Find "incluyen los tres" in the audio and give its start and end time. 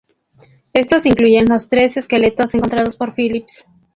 1.05-1.95